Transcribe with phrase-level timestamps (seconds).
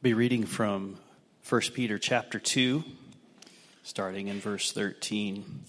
[0.00, 0.96] be reading from
[1.48, 2.84] 1 Peter chapter 2,
[3.82, 5.64] starting in verse 13.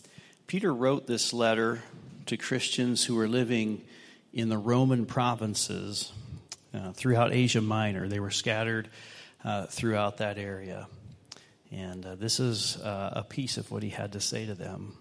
[0.45, 1.81] Peter wrote this letter
[2.27, 3.83] to Christians who were living
[4.31, 6.13] in the Roman provinces
[6.75, 8.07] uh, throughout Asia Minor.
[8.07, 8.89] They were scattered
[9.43, 10.87] uh, throughout that area.
[11.71, 14.95] And uh, this is uh, a piece of what he had to say to them.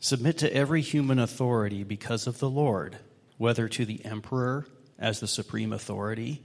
[0.00, 2.98] Submit to every human authority because of the Lord,
[3.38, 4.66] whether to the emperor
[4.98, 6.42] as the supreme authority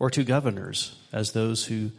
[0.00, 1.92] or to governors as those who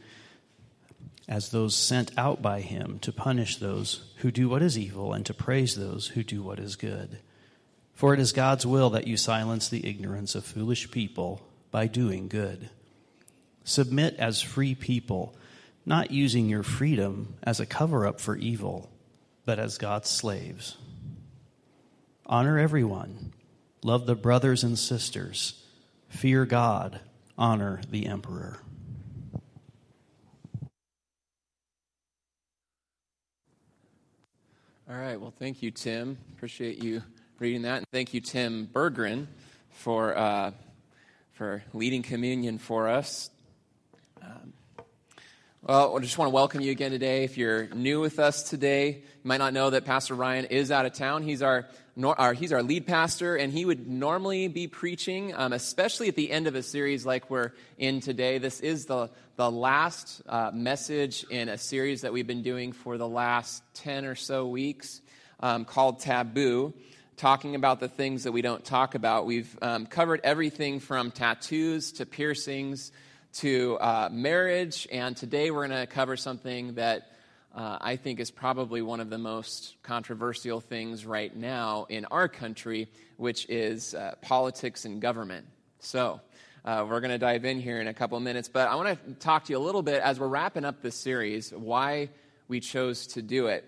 [1.30, 5.26] as those sent out by him to punish those who do what is evil and
[5.26, 7.20] to praise those who do what is good.
[7.94, 12.27] For it is God's will that you silence the ignorance of foolish people by doing
[12.27, 12.70] good.
[13.64, 15.34] Submit as free people,
[15.86, 18.90] not using your freedom as a cover up for evil,
[19.46, 20.76] but as God's slaves.
[22.26, 23.32] Honor everyone,
[23.84, 25.63] love the brothers and sisters,
[26.10, 26.99] fear God
[27.41, 28.60] honor the emperor.
[34.88, 35.20] All right.
[35.20, 36.20] Well, thank you, Tim.
[36.35, 37.01] Appreciate you
[37.40, 39.26] reading that, and thank you, Tim Berggren,
[39.71, 40.51] for uh,
[41.34, 43.32] for leading communion for us.
[44.21, 44.54] Um,
[45.63, 47.23] well, I just want to welcome you again today.
[47.23, 50.85] If you're new with us today, you might not know that Pastor Ryan is out
[50.85, 51.23] of town.
[51.23, 51.66] He's our
[52.04, 56.32] our, he's our lead pastor, and he would normally be preaching, um, especially at the
[56.32, 58.38] end of a series like we're in today.
[58.38, 62.98] This is the, the last uh, message in a series that we've been doing for
[62.98, 65.02] the last 10 or so weeks
[65.42, 66.74] um, called Taboo,
[67.18, 69.25] talking about the things that we don't talk about.
[69.25, 72.92] We've um, covered everything from tattoos to piercings
[73.34, 77.12] to uh, marriage, and today we're going to cover something that
[77.56, 82.28] uh, I think is probably one of the most controversial things right now in our
[82.28, 82.88] country,
[83.18, 85.46] which is uh, politics and government.
[85.79, 86.22] So,
[86.63, 89.06] uh, we're going to dive in here in a couple of minutes, but I want
[89.07, 92.09] to talk to you a little bit as we're wrapping up this series why
[92.47, 93.66] we chose to do it.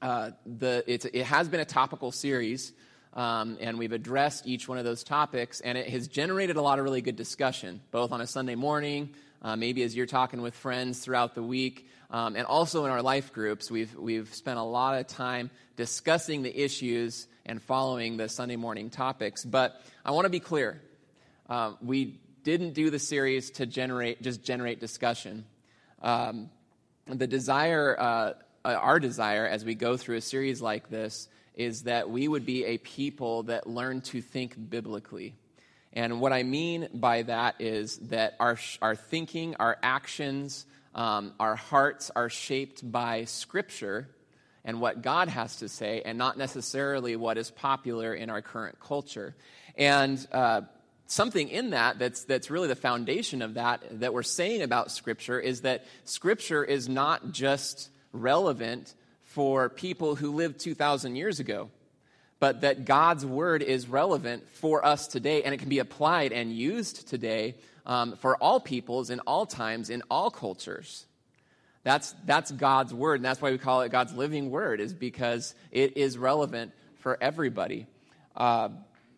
[0.00, 2.72] Uh, the, it has been a topical series,
[3.12, 6.78] um, and we've addressed each one of those topics, and it has generated a lot
[6.78, 10.54] of really good discussion, both on a Sunday morning, uh, maybe as you're talking with
[10.54, 11.86] friends throughout the week.
[12.14, 16.42] Um, and also in our life groups, we've, we've spent a lot of time discussing
[16.42, 19.44] the issues and following the Sunday morning topics.
[19.44, 20.80] But I want to be clear.
[21.48, 25.44] Uh, we didn't do the series to generate just generate discussion.
[26.02, 26.50] Um,
[27.06, 28.32] the desire, uh,
[28.64, 32.46] uh, our desire, as we go through a series like this, is that we would
[32.46, 35.34] be a people that learn to think biblically.
[35.92, 40.64] And what I mean by that is that our, our thinking, our actions,
[40.94, 44.08] um, our hearts are shaped by Scripture
[44.64, 48.80] and what God has to say, and not necessarily what is popular in our current
[48.80, 49.34] culture.
[49.76, 50.62] And uh,
[51.06, 55.38] something in that that's, that's really the foundation of that that we're saying about Scripture
[55.38, 58.94] is that Scripture is not just relevant
[59.24, 61.68] for people who lived 2,000 years ago,
[62.38, 66.52] but that God's Word is relevant for us today, and it can be applied and
[66.52, 71.06] used today um, for all peoples in all times, in all cultures.
[71.82, 75.54] That's, that's God's word, and that's why we call it God's living word, is because
[75.70, 77.86] it is relevant for everybody.
[78.34, 78.70] Uh,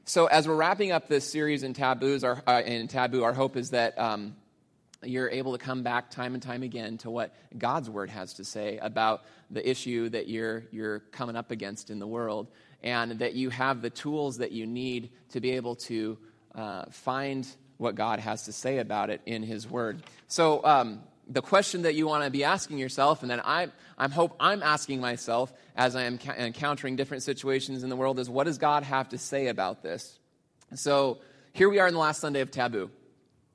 [0.04, 3.56] so, as we're wrapping up this series in taboos, our, uh, in taboo, our hope
[3.56, 4.36] is that um,
[5.02, 8.44] you're able to come back time and time again to what God's word has to
[8.44, 12.48] say about the issue that you're you're coming up against in the world,
[12.82, 16.18] and that you have the tools that you need to be able to
[16.54, 17.46] uh, find
[17.78, 20.02] what God has to say about it in His Word.
[20.28, 24.08] So, um, the question that you want to be asking yourself, and then I, I
[24.08, 28.30] hope I'm asking myself as I am ca- encountering different situations in the world, is
[28.30, 30.18] what does God have to say about this?
[30.74, 31.18] So,
[31.52, 32.90] here we are in the last Sunday of Taboo,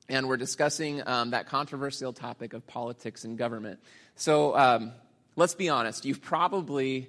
[0.08, 3.80] and we're discussing um, that controversial topic of politics and government.
[4.16, 4.92] So, um,
[5.36, 7.08] let's be honest, you've probably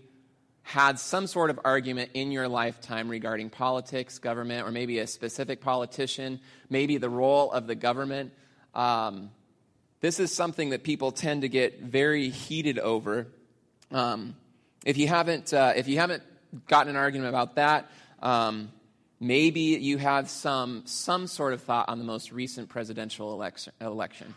[0.63, 5.61] had some sort of argument in your lifetime regarding politics, government, or maybe a specific
[5.61, 6.39] politician,
[6.69, 8.31] maybe the role of the government.
[8.73, 9.29] Um,
[9.99, 13.27] this is something that people tend to get very heated over.
[13.91, 14.35] Um,
[14.85, 16.23] if you haven't, uh, if you haven't
[16.67, 18.71] gotten an argument about that, um,
[19.19, 23.73] maybe you have some some sort of thought on the most recent presidential election.
[23.79, 24.33] election.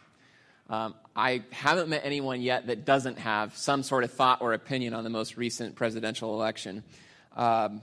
[0.68, 4.94] Um, I haven't met anyone yet that doesn't have some sort of thought or opinion
[4.94, 6.82] on the most recent presidential election.
[7.36, 7.82] Um,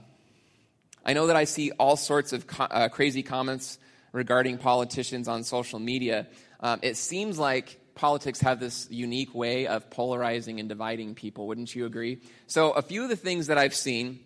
[1.04, 3.78] I know that I see all sorts of co- uh, crazy comments
[4.12, 6.26] regarding politicians on social media.
[6.60, 11.46] Um, it seems like politics have this unique way of polarizing and dividing people.
[11.46, 12.20] Wouldn't you agree?
[12.46, 14.20] So, a few of the things that I've seen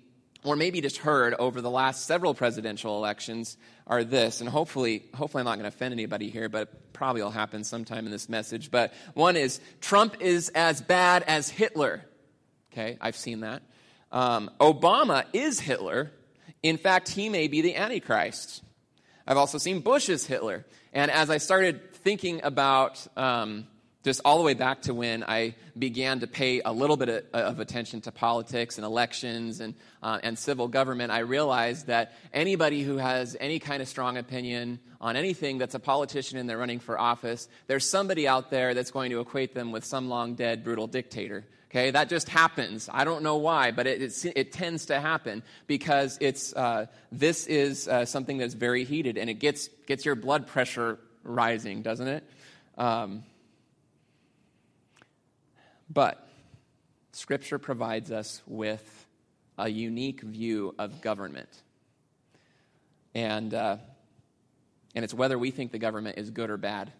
[0.48, 5.42] or maybe just heard over the last several presidential elections are this, and hopefully, hopefully
[5.42, 8.70] I'm not going to offend anybody here, but probably will happen sometime in this message.
[8.70, 12.02] But one is Trump is as bad as Hitler.
[12.72, 13.62] Okay, I've seen that.
[14.10, 16.12] Um, Obama is Hitler.
[16.62, 18.62] In fact, he may be the Antichrist.
[19.26, 20.64] I've also seen Bush as Hitler.
[20.94, 23.66] And as I started thinking about um,
[24.04, 27.24] just all the way back to when I began to pay a little bit of,
[27.32, 32.82] of attention to politics and elections and, uh, and civil government, I realized that anybody
[32.82, 36.78] who has any kind of strong opinion on anything that's a politician and they're running
[36.78, 40.62] for office, there's somebody out there that's going to equate them with some long dead,
[40.62, 41.44] brutal dictator.
[41.70, 42.88] Okay, that just happens.
[42.90, 47.46] I don't know why, but it, it, it tends to happen because it's, uh, this
[47.46, 52.08] is uh, something that's very heated and it gets, gets your blood pressure rising, doesn't
[52.08, 52.24] it?
[52.78, 53.24] Um,
[55.90, 56.28] but
[57.12, 59.06] Scripture provides us with
[59.58, 61.48] a unique view of government.
[63.14, 63.78] And, uh,
[64.94, 66.92] and it's whether we think the government is good or bad.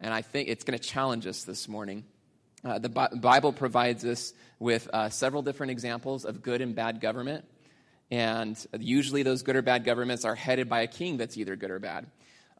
[0.00, 2.04] And I think it's going to challenge us this morning.
[2.64, 7.00] Uh, the Bi- Bible provides us with uh, several different examples of good and bad
[7.00, 7.44] government.
[8.10, 11.70] And usually, those good or bad governments are headed by a king that's either good
[11.70, 12.06] or bad.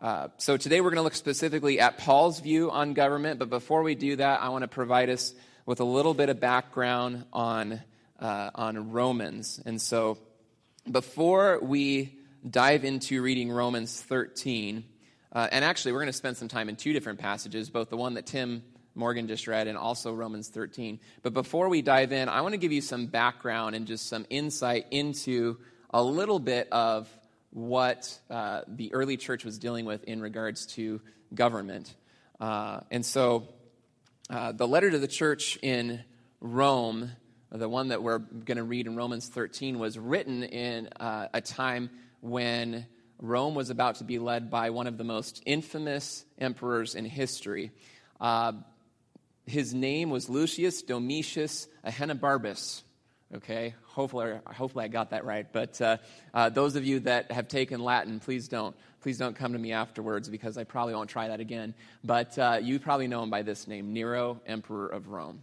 [0.04, 3.82] Uh, so today we're going to look specifically at Paul's view on government, but before
[3.82, 5.32] we do that, I want to provide us
[5.64, 7.80] with a little bit of background on,
[8.20, 9.58] uh, on Romans.
[9.64, 10.18] And so
[10.92, 14.84] before we dive into reading Romans 13,
[15.32, 17.96] uh, and actually we're going to spend some time in two different passages, both the
[17.96, 18.62] one that Tim
[18.94, 21.00] Morgan just read and also Romans 13.
[21.22, 24.26] But before we dive in, I want to give you some background and just some
[24.28, 25.56] insight into
[25.88, 27.08] a little bit of
[27.54, 31.00] what uh, the early church was dealing with in regards to
[31.32, 31.94] government.
[32.40, 33.48] Uh, and so
[34.28, 36.02] uh, the letter to the church in
[36.40, 37.12] Rome,
[37.52, 41.40] the one that we're going to read in Romans 13, was written in uh, a
[41.40, 41.90] time
[42.20, 42.86] when
[43.20, 47.70] Rome was about to be led by one of the most infamous emperors in history.
[48.20, 48.52] Uh,
[49.46, 52.82] his name was Lucius Domitius Ahenobarbus.
[53.34, 55.46] Okay, hopefully, hopefully I got that right.
[55.50, 55.96] But uh,
[56.32, 59.72] uh, those of you that have taken Latin, please don't, please don't come to me
[59.72, 61.74] afterwards because I probably won't try that again.
[62.04, 65.40] But uh, you probably know him by this name, Nero, Emperor of Rome.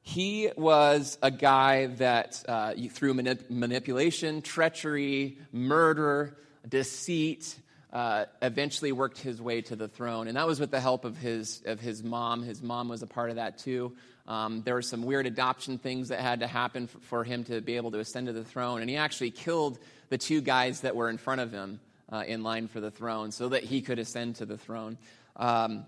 [0.00, 6.36] He was a guy that, uh, through manip- manipulation, treachery, murder,
[6.68, 7.56] deceit,
[7.92, 10.28] uh, eventually worked his way to the throne.
[10.28, 12.44] And that was with the help of his, of his mom.
[12.44, 13.96] His mom was a part of that too.
[14.28, 17.60] Um, there were some weird adoption things that had to happen for, for, him to
[17.60, 18.80] be able to ascend to the throne.
[18.80, 19.78] And he actually killed
[20.08, 21.80] the two guys that were in front of him
[22.12, 24.98] uh, in line for the throne so that he could ascend to the throne.
[25.36, 25.86] Um,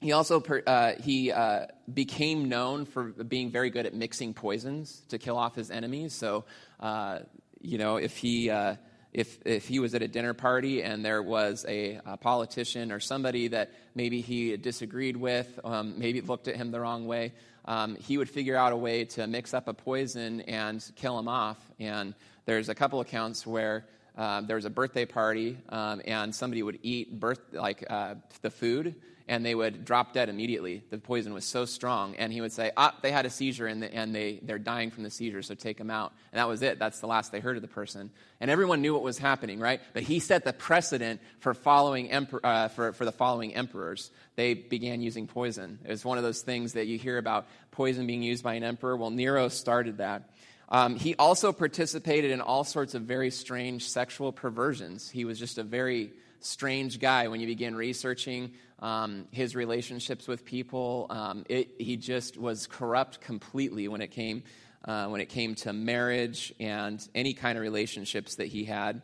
[0.00, 5.18] he also uh, he uh, became known for being very good at mixing poisons to
[5.18, 6.14] kill off his enemies.
[6.14, 6.44] So,
[6.78, 7.20] uh,
[7.60, 8.76] you know, if he uh,
[9.12, 13.00] if, if he was at a dinner party and there was a, a politician or
[13.00, 17.32] somebody that maybe he disagreed with, um, maybe looked at him the wrong way,
[17.70, 21.28] um, he would figure out a way to mix up a poison and kill him
[21.28, 21.56] off.
[21.78, 22.14] And
[22.44, 23.86] there's a couple accounts where
[24.18, 28.50] uh, there was a birthday party um, and somebody would eat birth, like uh, the
[28.50, 28.96] food
[29.30, 30.82] and they would drop dead immediately.
[30.90, 32.16] The poison was so strong.
[32.16, 34.90] And he would say, ah, they had a seizure and, the, and they, they're dying
[34.90, 36.12] from the seizure, so take them out.
[36.32, 36.80] And that was it.
[36.80, 38.10] That's the last they heard of the person.
[38.40, 39.80] And everyone knew what was happening, right?
[39.92, 44.10] But he set the precedent for, following emper- uh, for, for the following emperors.
[44.34, 45.78] They began using poison.
[45.84, 48.64] It was one of those things that you hear about poison being used by an
[48.64, 48.96] emperor.
[48.96, 50.28] Well, Nero started that.
[50.68, 55.08] Um, he also participated in all sorts of very strange sexual perversions.
[55.08, 60.44] He was just a very strange guy when you begin researching um, his relationships with
[60.44, 61.06] people.
[61.10, 64.42] Um, it, he just was corrupt completely when it came
[64.84, 69.02] uh, when it came to marriage and any kind of relationships that he had.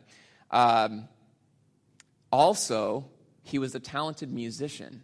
[0.49, 1.07] Um,
[2.31, 3.05] also,
[3.43, 5.03] he was a talented musician.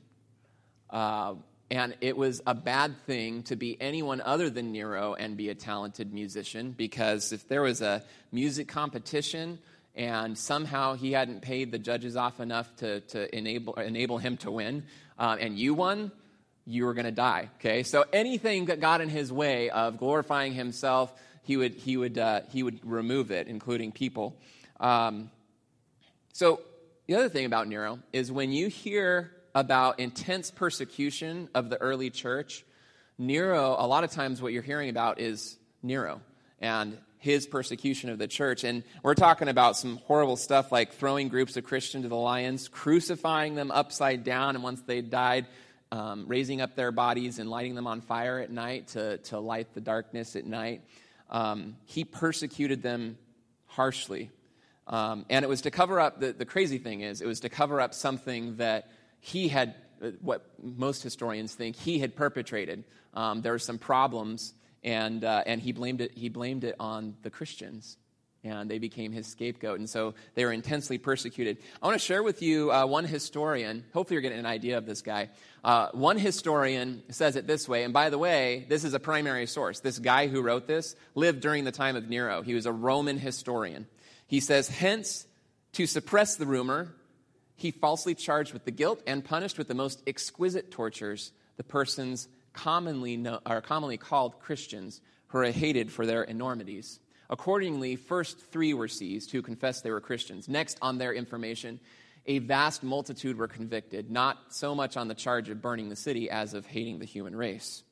[0.89, 1.35] Uh,
[1.69, 5.55] and it was a bad thing to be anyone other than Nero and be a
[5.55, 9.59] talented musician because if there was a music competition
[9.95, 14.51] and somehow he hadn't paid the judges off enough to, to enable, enable him to
[14.51, 14.83] win,
[15.19, 16.12] uh, and you won,
[16.65, 17.50] you were going to die.
[17.59, 22.17] Okay, so anything that got in his way of glorifying himself, he would he would
[22.17, 24.35] uh, he would remove it, including people.
[24.79, 25.29] Um,
[26.31, 26.62] so
[27.05, 32.09] the other thing about Nero is when you hear about intense persecution of the early
[32.09, 32.65] church,
[33.17, 33.75] Nero.
[33.77, 36.21] A lot of times, what you're hearing about is Nero
[36.59, 38.65] and his persecution of the church.
[38.65, 42.68] And we're talking about some horrible stuff like throwing groups of Christians to the lions,
[42.68, 45.46] crucifying them upside down, and once they died,
[45.89, 49.74] um, raising up their bodies and lighting them on fire at night to, to light
[49.74, 50.82] the darkness at night.
[51.34, 53.18] um, he persecuted them
[53.65, 54.32] harshly.
[54.88, 57.50] Um, and it was to cover up, the, the crazy thing is, it was to
[57.50, 58.89] cover up something that
[59.20, 62.84] he had, uh, what most historians think, he had perpetrated.
[63.13, 67.15] Um, there were some problems, and, uh, and he, blamed it, he blamed it on
[67.21, 67.97] the Christians
[68.43, 69.79] and they became his scapegoat.
[69.79, 71.57] And so they were intensely persecuted.
[71.81, 73.85] I want to share with you uh, one historian.
[73.93, 75.29] Hopefully, you're getting an idea of this guy.
[75.63, 79.47] Uh, one historian says it this way, and by the way, this is a primary
[79.47, 79.79] source.
[79.79, 82.41] This guy who wrote this lived during the time of Nero.
[82.41, 83.87] He was a Roman historian.
[84.27, 85.25] He says, Hence,
[85.73, 86.93] to suppress the rumor,
[87.55, 92.27] he falsely charged with the guilt and punished with the most exquisite tortures the persons
[92.53, 97.00] commonly know, are commonly called Christians who are hated for their enormities.
[97.29, 100.48] Accordingly, first three were seized who confessed they were Christians.
[100.48, 101.79] Next, on their information,
[102.25, 106.29] a vast multitude were convicted, not so much on the charge of burning the city
[106.29, 107.83] as of hating the human race.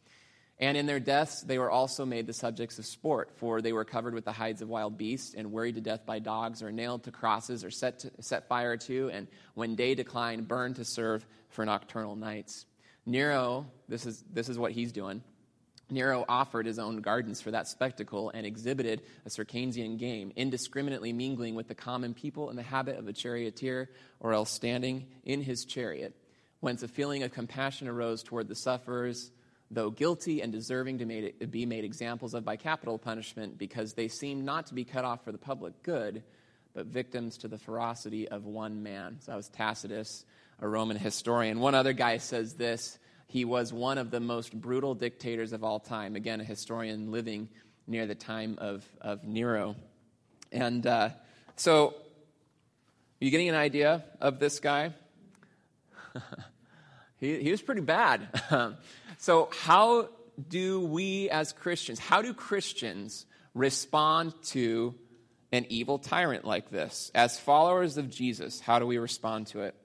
[0.59, 3.83] And in their deaths, they were also made the subjects of sport, for they were
[3.83, 7.03] covered with the hides of wild beasts and worried to death by dogs, or nailed
[7.05, 11.25] to crosses, or set, to, set fire to, and when day declined, burned to serve
[11.49, 12.67] for nocturnal nights.
[13.05, 15.23] Nero, this is, this is what he's doing.
[15.89, 21.53] Nero offered his own gardens for that spectacle and exhibited a Circensian game, indiscriminately mingling
[21.53, 23.89] with the common people in the habit of a charioteer
[24.19, 26.15] or else standing in his chariot,
[26.61, 29.31] whence a feeling of compassion arose toward the sufferers,
[29.69, 34.07] though guilty and deserving to made, be made examples of by capital punishment, because they
[34.07, 36.23] seemed not to be cut off for the public good,
[36.73, 39.17] but victims to the ferocity of one man.
[39.19, 40.23] So that was Tacitus,
[40.61, 41.59] a Roman historian.
[41.59, 45.79] One other guy says this he was one of the most brutal dictators of all
[45.79, 46.15] time.
[46.15, 47.47] Again, a historian living
[47.87, 49.75] near the time of, of Nero.
[50.51, 51.09] And uh,
[51.55, 51.93] so, are
[53.25, 54.93] you getting an idea of this guy?
[57.19, 58.27] he, he was pretty bad.
[59.17, 60.09] so, how
[60.49, 64.95] do we as Christians, how do Christians respond to
[65.53, 67.11] an evil tyrant like this?
[67.15, 69.75] As followers of Jesus, how do we respond to it?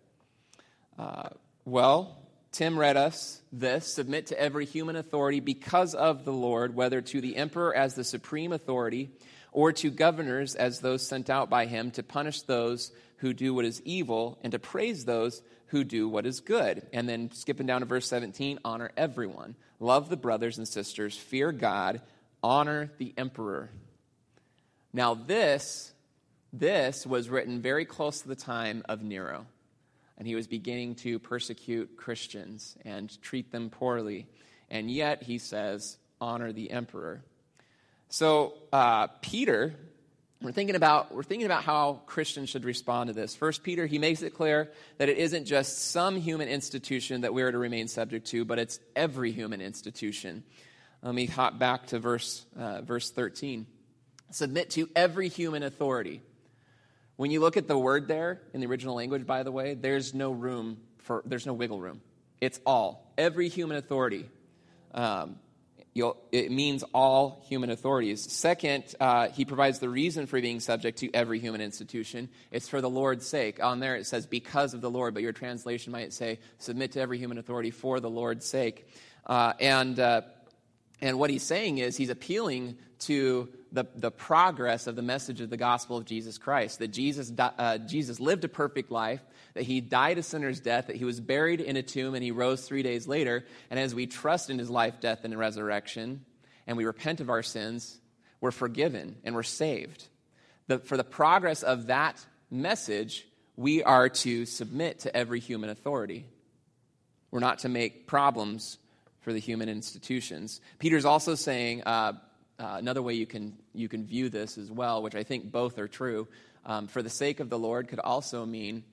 [0.99, 1.29] Uh,
[1.65, 2.17] well,
[2.53, 7.21] Tim read us this submit to every human authority because of the Lord, whether to
[7.21, 9.11] the emperor as the supreme authority
[9.53, 13.65] or to governors as those sent out by him to punish those who do what
[13.65, 16.87] is evil and to praise those who do what is good.
[16.93, 21.53] And then skipping down to verse 17, honor everyone, love the brothers and sisters, fear
[21.53, 22.01] God,
[22.43, 23.71] honor the emperor.
[24.93, 25.93] Now, this,
[26.53, 29.47] this was written very close to the time of Nero
[30.19, 34.27] and he was beginning to persecute Christians and treat them poorly.
[34.71, 37.23] And yet, he says, honor the emperor.
[38.09, 39.75] So, uh, Peter,
[40.41, 43.35] we're thinking, about, we're thinking about how Christians should respond to this.
[43.35, 47.43] First Peter, he makes it clear that it isn't just some human institution that we
[47.43, 50.45] are to remain subject to, but it's every human institution.
[51.03, 53.67] Let me hop back to verse, uh, verse 13.
[54.31, 56.21] Submit to every human authority
[57.17, 60.15] when you look at the word there in the original language, by the way, there's
[60.15, 62.01] no room for, there's no wiggle room.
[62.41, 64.29] It's all, every human authority.
[64.93, 65.37] Um,
[66.31, 68.31] it means all human authorities.
[68.31, 72.29] Second, uh, he provides the reason for being subject to every human institution.
[72.51, 73.65] It's for the Lord's sake.
[73.65, 77.01] On there it says, because of the Lord, but your translation might say, submit to
[77.01, 78.87] every human authority for the Lord's sake.
[79.25, 80.21] Uh, and, uh,
[81.01, 85.51] and what he's saying is, he's appealing to the, the progress of the message of
[85.51, 86.79] the gospel of Jesus Christ.
[86.79, 89.21] That Jesus, uh, Jesus lived a perfect life,
[89.55, 92.31] that he died a sinner's death, that he was buried in a tomb, and he
[92.31, 93.45] rose three days later.
[93.71, 96.25] And as we trust in his life, death, and resurrection,
[96.67, 97.99] and we repent of our sins,
[98.41, 100.07] we're forgiven and we're saved.
[100.69, 103.27] The, for the progress of that message,
[103.57, 106.27] we are to submit to every human authority.
[107.31, 108.79] We're not to make problems
[109.27, 110.61] for the human institutions.
[110.79, 112.13] Peter's also saying, uh,
[112.61, 115.81] uh, another way you can, you can view this as well, which I think both
[115.81, 116.29] are true,
[116.65, 118.85] um, for the sake of the Lord could also mean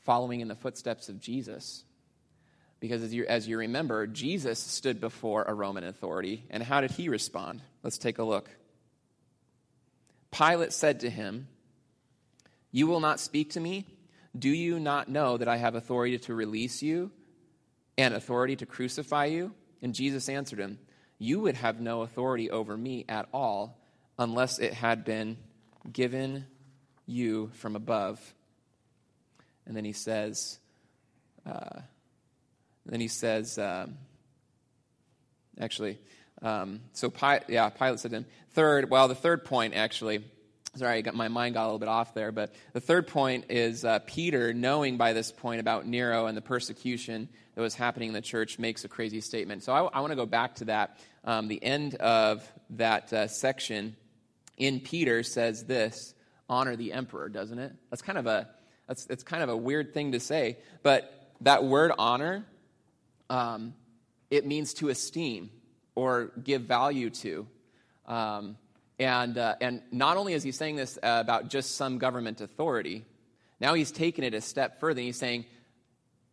[0.00, 1.84] following in the footsteps of Jesus.
[2.80, 6.90] Because as you, as you remember, Jesus stood before a Roman authority, and how did
[6.90, 7.62] he respond?
[7.82, 8.50] Let's take a look.
[10.32, 11.48] Pilate said to him,
[12.72, 13.86] You will not speak to me?
[14.38, 17.10] Do you not know that I have authority to release you
[17.98, 19.52] and authority to crucify you?
[19.82, 20.78] And Jesus answered him,
[21.18, 23.78] you would have no authority over me at all
[24.18, 25.36] unless it had been
[25.90, 26.46] given
[27.06, 28.34] you from above.
[29.66, 30.58] And then he says,
[31.46, 31.80] uh,
[32.84, 33.96] then he says, um,
[35.60, 35.98] actually,
[36.42, 40.24] um, so Pilate, yeah, Pilate said to him, third, well, the third point actually,
[40.76, 42.32] Sorry, my mind got a little bit off there.
[42.32, 46.42] But the third point is uh, Peter, knowing by this point about Nero and the
[46.42, 49.62] persecution that was happening in the church, makes a crazy statement.
[49.62, 50.98] So I, I want to go back to that.
[51.24, 53.96] Um, the end of that uh, section
[54.58, 56.14] in Peter says this
[56.48, 57.72] honor the emperor, doesn't it?
[57.90, 58.48] That's kind of a
[58.86, 62.44] that's it's kind of a weird thing to say, but that word honor,
[63.28, 63.74] um,
[64.30, 65.50] it means to esteem
[65.94, 67.46] or give value to.
[68.06, 68.56] Um,
[68.98, 73.04] and, uh, and not only is he saying this uh, about just some government authority,
[73.60, 75.00] now he's taken it a step further.
[75.00, 75.44] And He's saying,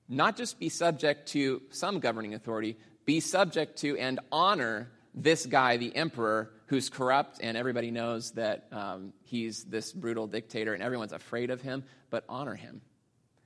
[0.10, 5.78] not just be subject to some governing authority, be subject to and honor this guy,
[5.78, 11.14] the emperor, who's corrupt, and everybody knows that um, he's this brutal dictator and everyone's
[11.14, 12.82] afraid of him, but honor him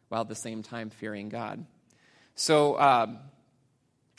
[0.10, 1.66] while at the same time fearing God.
[2.36, 3.20] So, um,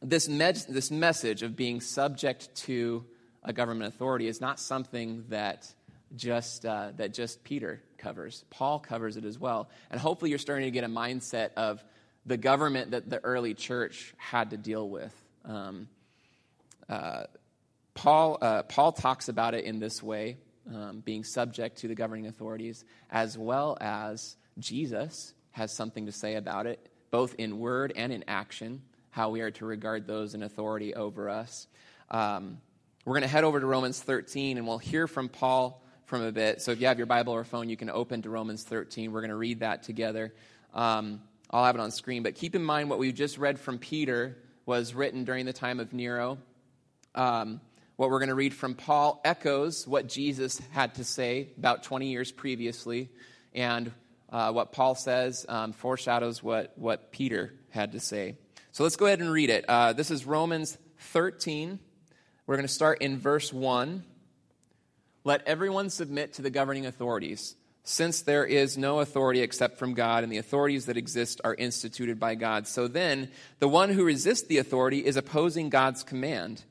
[0.03, 3.05] this, med- this message of being subject to
[3.49, 5.67] a government authority is not something that
[6.15, 8.45] just, uh, that just Peter covers.
[8.51, 9.71] Paul covers it as well.
[9.91, 11.83] And hopefully, you're starting to get a mindset of
[12.27, 15.15] the government that the early church had to deal with.
[15.47, 15.89] Um,
[16.91, 17.25] uh,
[17.95, 20.37] Paul, uh, Paul talks about it in this way,
[20.73, 26.35] um, being subject to the governing authorities, as well as Jesus has something to say
[26.35, 30.43] about it, both in word and in action, how we are to regard those in
[30.43, 31.67] authority over us.
[32.11, 32.59] Um,
[33.09, 36.31] we're going to head over to Romans 13, and we'll hear from Paul from a
[36.31, 36.61] bit.
[36.61, 39.13] So if you have your Bible or phone, you can open to Romans 13.
[39.13, 40.35] We're going to read that together.
[40.75, 42.23] Um, I'll have it on screen.
[42.23, 44.37] But keep in mind what we just read from Peter
[44.67, 46.37] was written during the time of Nero.
[47.15, 47.63] Um,
[47.97, 52.11] what we're going to read from Paul echoes what Jesus had to say about 20
[52.11, 53.09] years previously.
[53.55, 53.91] And
[54.29, 58.37] uh, what Paul says um, foreshadows what, what Peter had to say.
[58.73, 59.65] So let's go ahead and read it.
[59.67, 61.79] Uh, this is Romans 13.
[62.49, 64.03] We're going to start in verse 1.
[65.23, 70.25] Let everyone submit to the governing authorities, since there is no authority except from God,
[70.25, 72.67] and the authorities that exist are instituted by God.
[72.67, 76.65] So then, the one who resists the authority is opposing God's command,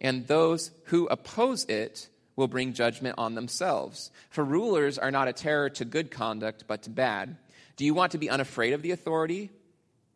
[0.00, 4.10] and those who oppose it will bring judgment on themselves.
[4.30, 7.36] For rulers are not a terror to good conduct, but to bad.
[7.76, 9.50] Do you want to be unafraid of the authority?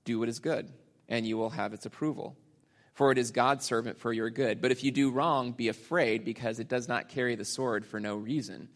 [0.05, 0.69] Do what is good,
[1.09, 2.37] and you will have its approval
[2.95, 4.61] for it is God's servant for your good.
[4.63, 8.01] But if you do wrong, be afraid, because it does not carry the sword for
[8.01, 8.69] no reason.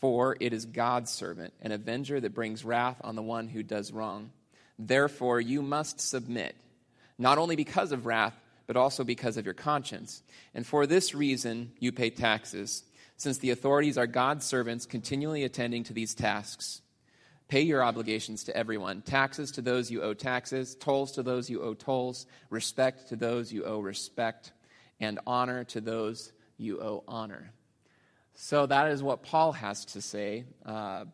[0.00, 3.92] For it is God's servant, an avenger that brings wrath on the one who does
[3.92, 4.30] wrong.
[4.78, 6.54] Therefore, you must submit,
[7.18, 8.34] not only because of wrath,
[8.66, 10.22] but also because of your conscience.
[10.54, 12.84] And for this reason, you pay taxes,
[13.16, 16.80] since the authorities are God's servants continually attending to these tasks.
[17.52, 21.60] Pay your obligations to everyone taxes to those you owe taxes, tolls to those you
[21.60, 24.52] owe tolls, respect to those you owe respect,
[25.00, 27.52] and honor to those you owe honor.
[28.32, 30.46] So that is what Paul has to say.
[30.64, 31.04] Uh,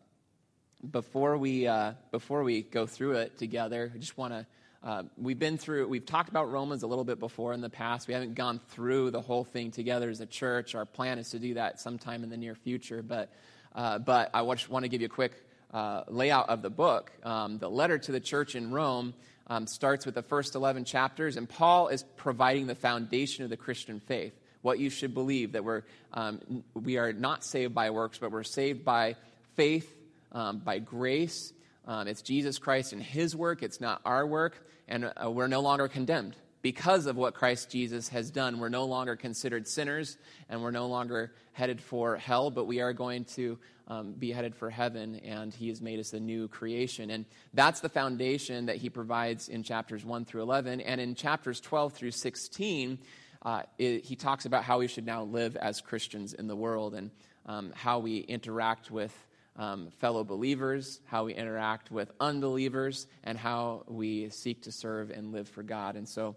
[0.88, 4.46] before we uh, before we go through it together, I just want to.
[4.80, 5.88] Uh, we've been through.
[5.88, 8.06] We've talked about Romans a little bit before in the past.
[8.06, 10.76] We haven't gone through the whole thing together as a church.
[10.76, 13.02] Our plan is to do that sometime in the near future.
[13.02, 13.32] But
[13.74, 17.12] uh, but I just want to give you a quick uh, layout of the book.
[17.22, 19.14] Um, the letter to the church in Rome
[19.46, 23.56] um, starts with the first 11 chapters, and Paul is providing the foundation of the
[23.56, 24.32] Christian faith.
[24.62, 28.42] What you should believe that we're, um, we are not saved by works, but we're
[28.42, 29.16] saved by
[29.54, 29.94] faith,
[30.32, 31.52] um, by grace.
[31.86, 35.60] Um, it's Jesus Christ and his work, it's not our work, and uh, we're no
[35.60, 38.58] longer condemned because of what Christ Jesus has done.
[38.58, 40.16] We're no longer considered sinners
[40.48, 44.54] and we're no longer headed for hell, but we are going to um, be headed
[44.54, 47.10] for heaven, and He has made us a new creation.
[47.10, 50.82] And that's the foundation that He provides in chapters 1 through 11.
[50.82, 52.98] And in chapters 12 through 16,
[53.42, 56.94] uh, it, He talks about how we should now live as Christians in the world
[56.94, 57.10] and
[57.46, 59.12] um, how we interact with
[59.58, 65.32] um, fellow believers, how we interact with unbelievers, and how we seek to serve and
[65.32, 65.96] live for God.
[65.96, 66.36] And so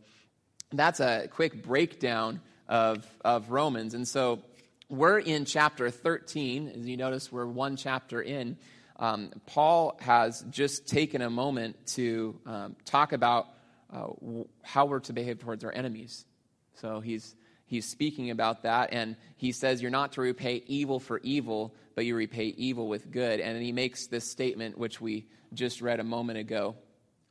[0.74, 3.94] that's a quick breakdown of, of Romans.
[3.94, 4.42] And so
[4.90, 6.74] we're in chapter 13.
[6.76, 8.58] As you notice, we're one chapter in.
[8.98, 13.48] Um, Paul has just taken a moment to um, talk about
[13.92, 14.08] uh,
[14.64, 16.26] how we're to behave towards our enemies.
[16.76, 17.36] So he's,
[17.72, 22.06] he's speaking about that, and he says, You're not to repay evil for evil, but
[22.06, 23.40] you repay evil with good.
[23.40, 26.76] And then he makes this statement, which we just read a moment ago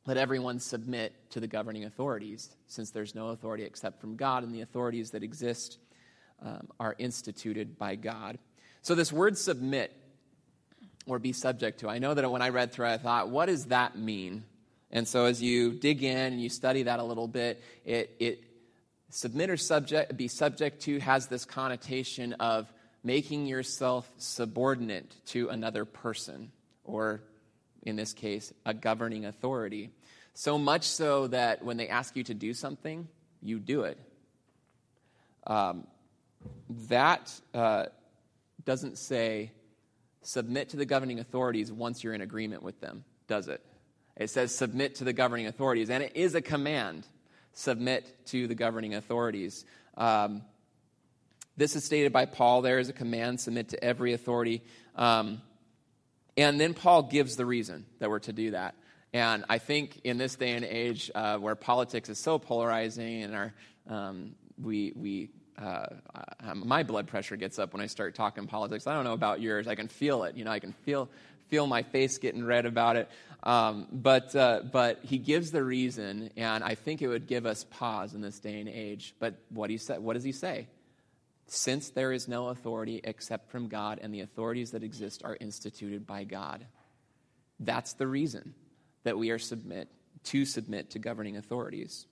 [0.05, 4.53] let everyone submit to the governing authorities, since there's no authority except from God, and
[4.53, 5.77] the authorities that exist
[6.41, 8.39] um, are instituted by God.
[8.81, 9.95] So, this word submit
[11.05, 13.65] or be subject to, I know that when I read through I thought, what does
[13.65, 14.43] that mean?
[14.89, 18.43] And so, as you dig in and you study that a little bit, it, it
[19.11, 22.71] submit or subject, be subject to has this connotation of
[23.03, 26.51] making yourself subordinate to another person,
[26.83, 27.21] or
[27.83, 29.91] in this case, a governing authority.
[30.33, 33.07] So much so that when they ask you to do something,
[33.41, 33.99] you do it.
[35.45, 35.87] Um,
[36.87, 37.85] that uh,
[38.63, 39.51] doesn't say
[40.21, 43.61] submit to the governing authorities once you're in agreement with them, does it?
[44.15, 47.07] It says submit to the governing authorities, and it is a command
[47.53, 49.65] submit to the governing authorities.
[49.97, 50.43] Um,
[51.57, 52.61] this is stated by Paul.
[52.61, 54.63] There is a command submit to every authority.
[54.95, 55.41] Um,
[56.37, 58.75] and then Paul gives the reason that we're to do that.
[59.13, 63.35] And I think in this day and age uh, where politics is so polarizing and
[63.35, 63.53] our,
[63.89, 65.29] um, we, we
[65.61, 65.85] uh,
[66.55, 68.87] my blood pressure gets up when I start talking politics.
[68.87, 69.67] I don't know about yours.
[69.67, 70.35] I can feel it.
[70.35, 71.09] You know, I can feel
[71.51, 73.11] feel my face getting red about it.
[73.43, 77.65] Um, but uh, but he gives the reason, and I think it would give us
[77.65, 79.13] pause in this day and age.
[79.19, 80.67] But what he said, what does he say?
[81.47, 86.07] Since there is no authority except from God, and the authorities that exist are instituted
[86.07, 86.65] by God.
[87.59, 88.55] That's the reason
[89.03, 89.89] that we are submit
[90.25, 92.05] to submit to governing authorities.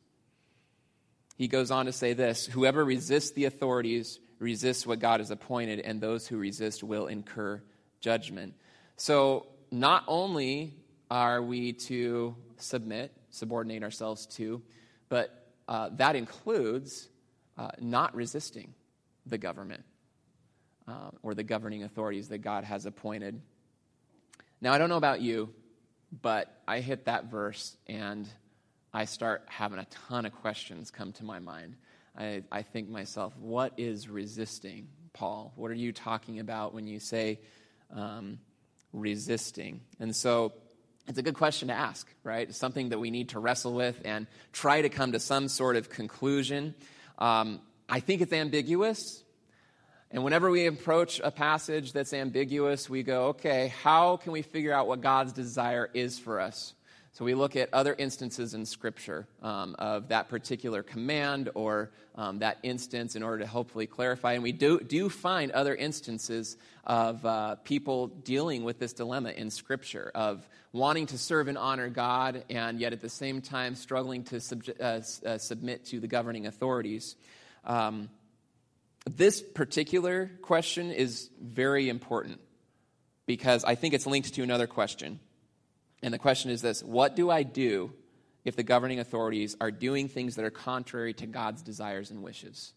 [1.37, 5.79] He goes on to say this Whoever resists the authorities resists what God has appointed,
[5.79, 7.61] and those who resist will incur
[8.01, 8.55] judgment.
[8.99, 10.73] So, not only
[11.09, 14.61] are we to submit, subordinate ourselves to,
[15.07, 17.07] but uh, that includes
[17.57, 18.73] uh, not resisting
[19.25, 19.85] the government
[20.85, 23.41] uh, or the governing authorities that God has appointed.
[24.59, 25.53] Now, I don't know about you,
[26.21, 28.27] but I hit that verse and
[28.93, 31.77] I start having a ton of questions come to my mind.
[32.17, 35.53] I, I think myself, what is resisting, Paul?
[35.55, 37.39] What are you talking about when you say
[37.95, 38.39] um,
[38.93, 39.81] resisting?
[39.99, 40.53] And so
[41.07, 42.47] it's a good question to ask, right?
[42.47, 45.75] It's something that we need to wrestle with and try to come to some sort
[45.75, 46.75] of conclusion.
[47.17, 49.23] Um, I think it's ambiguous.
[50.11, 54.73] And whenever we approach a passage that's ambiguous, we go, okay, how can we figure
[54.73, 56.73] out what God's desire is for us?
[57.11, 62.39] So we look at other instances in Scripture um, of that particular command or um,
[62.39, 64.33] that instance in order to hopefully clarify.
[64.33, 69.49] And we do, do find other instances of uh, people dealing with this dilemma in
[69.49, 74.23] Scripture of wanting to serve and honor God and yet at the same time struggling
[74.25, 74.39] to
[74.79, 77.15] uh, uh, submit to the governing authorities.
[77.65, 78.09] Um,
[79.09, 82.39] this particular question is very important
[83.25, 85.19] because I think it's linked to another question.
[86.01, 87.93] And the question is this What do I do
[88.45, 92.73] if the governing authorities are doing things that are contrary to God's desires and wishes?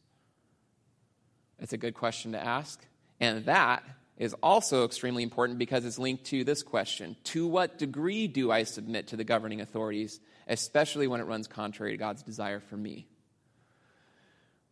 [1.59, 2.85] It's a good question to ask.
[3.21, 3.85] And that
[4.17, 8.65] is also extremely important because it's linked to this question To what degree do I
[8.65, 13.07] submit to the governing authorities, especially when it runs contrary to God's desire for me?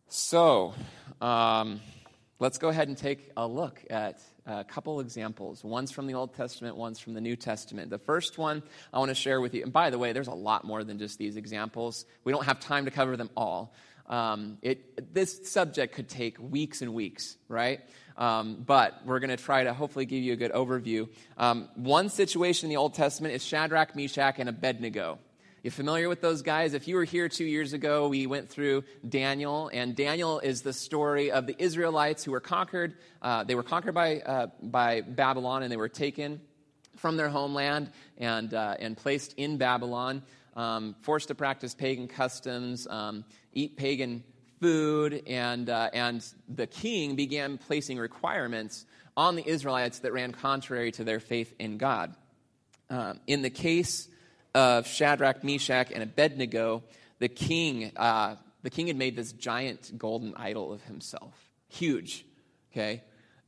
[0.09, 0.73] So,
[1.21, 1.79] um,
[2.41, 5.63] let's go ahead and take a look at a couple examples.
[5.63, 7.91] One's from the Old Testament, one's from the New Testament.
[7.91, 10.33] The first one I want to share with you, and by the way, there's a
[10.33, 12.03] lot more than just these examples.
[12.23, 13.75] We don't have time to cover them all.
[14.07, 17.79] Um, it, this subject could take weeks and weeks, right?
[18.17, 21.09] Um, but we're going to try to hopefully give you a good overview.
[21.37, 25.19] Um, one situation in the Old Testament is Shadrach, Meshach, and Abednego.
[25.63, 26.73] You familiar with those guys?
[26.73, 30.73] If you were here two years ago, we went through Daniel, and Daniel is the
[30.73, 32.95] story of the Israelites who were conquered.
[33.21, 36.41] Uh, they were conquered by, uh, by Babylon, and they were taken
[36.97, 40.23] from their homeland and, uh, and placed in Babylon,
[40.55, 44.23] um, forced to practice pagan customs, um, eat pagan
[44.61, 50.91] food, and, uh, and the king began placing requirements on the Israelites that ran contrary
[50.93, 52.15] to their faith in God.
[52.89, 54.07] Um, in the case
[54.53, 56.83] of Shadrach, Meshach, and Abednego,
[57.19, 61.33] the king, uh, the king had made this giant golden idol of himself.
[61.69, 62.25] Huge,
[62.71, 63.03] okay?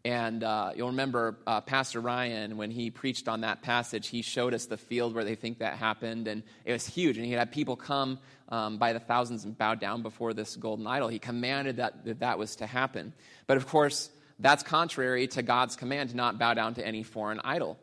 [0.05, 4.53] And uh, you'll remember uh, Pastor Ryan, when he preached on that passage, he showed
[4.53, 7.17] us the field where they think that happened, and it was huge.
[7.17, 10.87] And he had people come um, by the thousands and bow down before this golden
[10.87, 11.07] idol.
[11.07, 13.13] He commanded that, that that was to happen.
[13.47, 17.39] But of course, that's contrary to God's command to not bow down to any foreign
[17.41, 17.79] idol.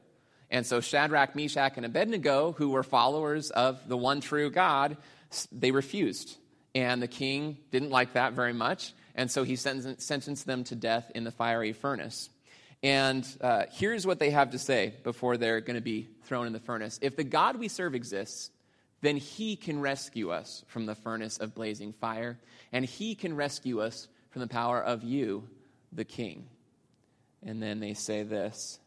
[0.51, 4.97] And so Shadrach, Meshach, and Abednego, who were followers of the one true God,
[5.53, 6.37] they refused.
[6.75, 8.93] And the king didn't like that very much.
[9.15, 12.31] And so he sentenced them to death in the fiery furnace.
[12.83, 16.53] And uh, here's what they have to say before they're going to be thrown in
[16.53, 18.51] the furnace If the God we serve exists,
[19.03, 22.39] then he can rescue us from the furnace of blazing fire,
[22.73, 25.49] and he can rescue us from the power of you,
[25.93, 26.47] the king.
[27.43, 28.79] And then they say this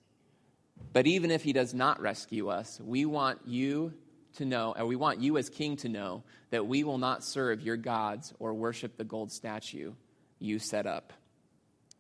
[0.92, 3.94] but even if he does not rescue us, we want you
[4.36, 7.62] to know, and we want you as king to know, that we will not serve
[7.62, 9.94] your gods or worship the gold statue
[10.40, 11.14] you set up.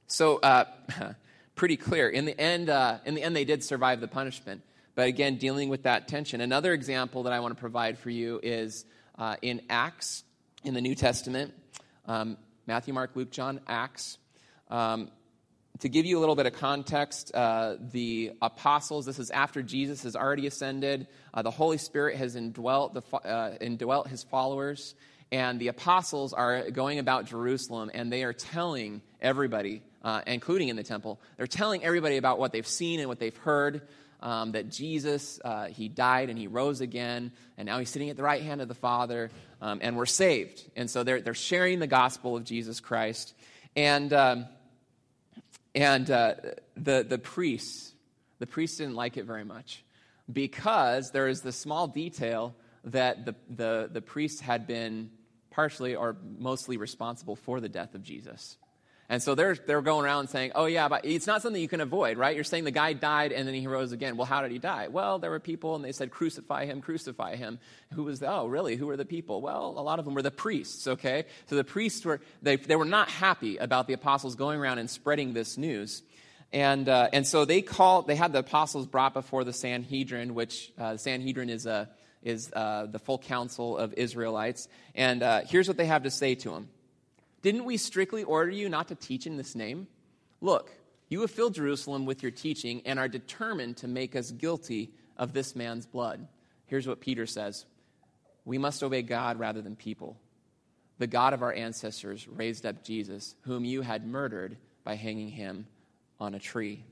[0.07, 0.65] So, uh,
[1.55, 2.09] pretty clear.
[2.09, 4.61] In the end, uh, in the end, they did survive the punishment.
[4.95, 6.41] But again, dealing with that tension.
[6.41, 8.85] Another example that I want to provide for you is
[9.17, 10.23] uh, in Acts
[10.63, 11.53] in the New Testament
[12.05, 14.17] um, Matthew, Mark, Luke, John, Acts.
[14.69, 15.09] Um,
[15.79, 20.03] to give you a little bit of context, uh, the apostles, this is after Jesus
[20.03, 24.93] has already ascended, uh, the Holy Spirit has indwelt, the, uh, indwelt his followers,
[25.31, 30.75] and the apostles are going about Jerusalem and they are telling everybody, uh, including in
[30.75, 33.81] the temple, they're telling everybody about what they've seen and what they've heard
[34.21, 38.15] um, that Jesus, uh, he died and he rose again, and now he's sitting at
[38.15, 40.63] the right hand of the Father, um, and we're saved.
[40.77, 43.33] And so they're, they're sharing the gospel of Jesus Christ.
[43.75, 44.45] And, um,
[45.75, 46.35] and uh,
[46.75, 47.93] the, the priests,
[48.39, 49.83] the priests didn't like it very much
[50.31, 52.55] because there is the small detail
[52.85, 55.09] that the, the, the priests had been
[55.51, 58.57] partially or mostly responsible for the death of Jesus.
[59.09, 61.81] And so they're, they're going around saying, oh, yeah, but it's not something you can
[61.81, 62.33] avoid, right?
[62.33, 64.15] You're saying the guy died and then he rose again.
[64.15, 64.87] Well, how did he die?
[64.87, 67.59] Well, there were people and they said, crucify him, crucify him.
[67.93, 68.75] Who was the, oh, really?
[68.77, 69.41] Who were the people?
[69.41, 71.25] Well, a lot of them were the priests, okay?
[71.47, 74.89] So the priests were, they, they were not happy about the apostles going around and
[74.89, 76.01] spreading this news.
[76.53, 80.71] And, uh, and so they called, they had the apostles brought before the Sanhedrin, which
[80.79, 81.89] uh, the Sanhedrin is, a,
[82.21, 84.69] is uh, the full council of Israelites.
[84.95, 86.69] And uh, here's what they have to say to them.
[87.43, 89.87] Didn't we strictly order you not to teach in this name?
[90.41, 90.71] Look,
[91.09, 95.33] you have filled Jerusalem with your teaching and are determined to make us guilty of
[95.33, 96.27] this man's blood.
[96.65, 97.65] Here's what Peter says
[98.45, 100.17] We must obey God rather than people.
[100.99, 105.67] The God of our ancestors raised up Jesus, whom you had murdered by hanging him
[106.19, 106.85] on a tree.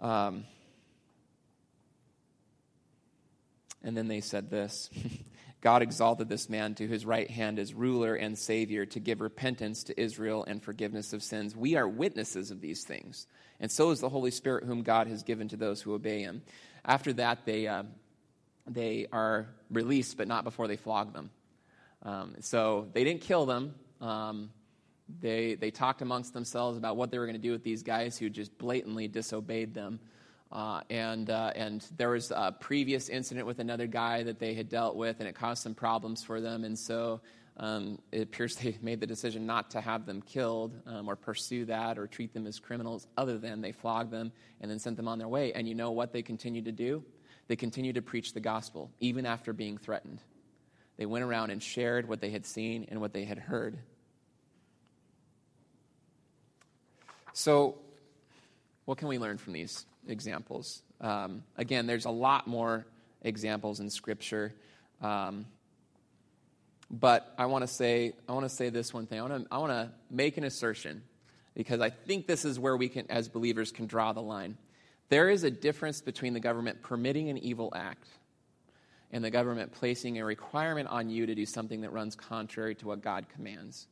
[0.00, 0.44] Um,
[3.84, 4.90] and then they said this
[5.62, 9.84] God exalted this man to his right hand as ruler and savior to give repentance
[9.84, 11.56] to Israel and forgiveness of sins.
[11.56, 13.28] We are witnesses of these things,
[13.60, 16.42] and so is the Holy Spirit, whom God has given to those who obey him.
[16.84, 17.84] After that, they, uh,
[18.66, 21.30] they are released, but not before they flog them.
[22.02, 23.76] Um, so they didn't kill them.
[24.00, 24.50] Um,
[25.20, 28.18] they, they talked amongst themselves about what they were going to do with these guys
[28.18, 30.00] who just blatantly disobeyed them.
[30.52, 34.68] Uh, and, uh, and there was a previous incident with another guy that they had
[34.68, 36.64] dealt with, and it caused some problems for them.
[36.64, 37.22] And so
[37.56, 41.64] um, it appears they made the decision not to have them killed um, or pursue
[41.66, 45.08] that or treat them as criminals, other than they flogged them and then sent them
[45.08, 45.54] on their way.
[45.54, 47.02] And you know what they continued to do?
[47.48, 50.20] They continued to preach the gospel, even after being threatened.
[50.98, 53.78] They went around and shared what they had seen and what they had heard.
[57.32, 57.78] So,
[58.84, 59.86] what can we learn from these?
[60.06, 60.82] Examples.
[61.00, 62.86] Um, again, there's a lot more
[63.22, 64.54] examples in Scripture.
[65.00, 65.46] Um,
[66.90, 69.18] but I want to say I want to say this one thing.
[69.18, 71.02] I want to I want to make an assertion
[71.54, 74.56] because I think this is where we can, as believers, can draw the line.
[75.08, 78.06] There is a difference between the government permitting an evil act
[79.10, 82.86] and the government placing a requirement on you to do something that runs contrary to
[82.86, 83.86] what God commands.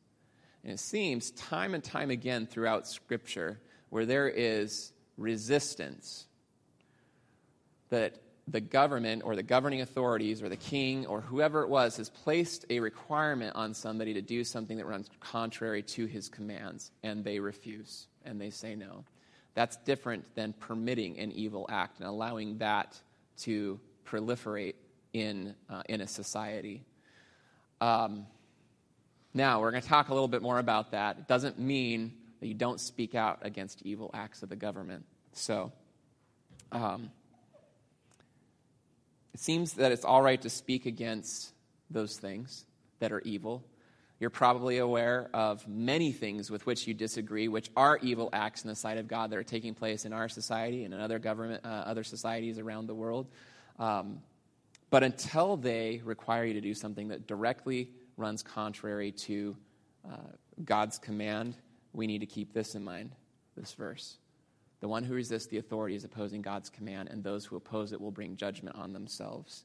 [0.63, 6.25] And it seems time and time again throughout Scripture where there is resistance
[7.89, 12.09] that the government or the governing authorities or the king or whoever it was has
[12.09, 17.23] placed a requirement on somebody to do something that runs contrary to his commands and
[17.23, 19.05] they refuse and they say no.
[19.53, 22.99] That's different than permitting an evil act and allowing that
[23.39, 24.75] to proliferate
[25.13, 26.83] in, uh, in a society.
[27.79, 28.25] Um,
[29.33, 31.17] now, we're going to talk a little bit more about that.
[31.19, 35.05] It doesn't mean that you don't speak out against evil acts of the government.
[35.31, 35.71] So,
[36.71, 37.11] um,
[39.33, 41.53] it seems that it's all right to speak against
[41.89, 42.65] those things
[42.99, 43.63] that are evil.
[44.19, 48.67] You're probably aware of many things with which you disagree, which are evil acts in
[48.67, 51.65] the sight of God that are taking place in our society and in other government,
[51.65, 53.27] uh, other societies around the world.
[53.79, 54.19] Um,
[54.89, 59.55] but until they require you to do something that directly runs contrary to
[60.05, 60.17] uh,
[60.63, 61.55] God's command,
[61.93, 63.11] we need to keep this in mind,
[63.55, 64.17] this verse.
[64.79, 68.01] The one who resists the authority is opposing God's command, and those who oppose it
[68.01, 69.63] will bring judgment on themselves.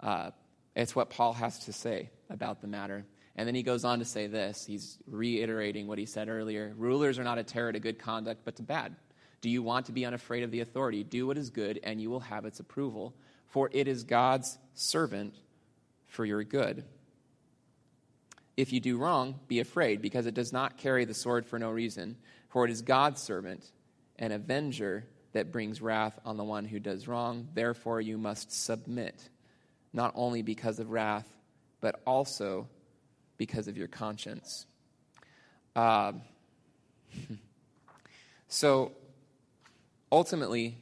[0.00, 0.30] Uh,
[0.74, 3.04] it's what Paul has to say about the matter.
[3.36, 4.66] And then he goes on to say this.
[4.66, 8.56] He's reiterating what he said earlier Rulers are not a terror to good conduct, but
[8.56, 8.96] to bad.
[9.40, 11.04] Do you want to be unafraid of the authority?
[11.04, 13.14] Do what is good, and you will have its approval.
[13.46, 15.34] For it is God's servant
[16.08, 16.84] for your good.
[18.60, 21.70] If you do wrong, be afraid, because it does not carry the sword for no
[21.70, 22.16] reason.
[22.50, 23.64] For it is God's servant,
[24.18, 27.48] an avenger that brings wrath on the one who does wrong.
[27.54, 29.30] Therefore, you must submit,
[29.94, 31.26] not only because of wrath,
[31.80, 32.68] but also
[33.38, 34.66] because of your conscience.
[35.74, 36.12] Uh,
[38.48, 38.92] so
[40.12, 40.76] ultimately,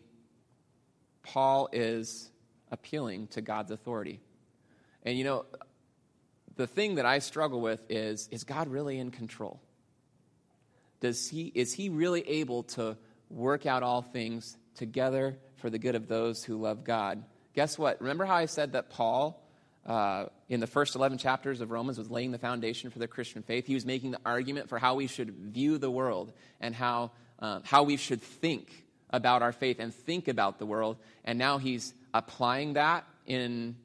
[1.23, 2.29] Paul is
[2.73, 4.19] appealing to God's authority.
[5.05, 5.45] And you know,
[6.59, 9.61] the thing that I struggle with is is God really in control?
[11.01, 12.97] Does he, is he really able to
[13.31, 17.23] work out all things together for the good of those who love God?
[17.55, 18.01] Guess what?
[18.01, 19.41] Remember how I said that Paul,
[19.87, 23.43] uh, in the first 11 chapters of Romans, was laying the foundation for the Christian
[23.45, 23.65] faith?
[23.65, 27.61] He was making the argument for how we should view the world and how, uh,
[27.63, 30.97] how we should think about our faith and think about the world.
[31.25, 33.77] And now he's applying that in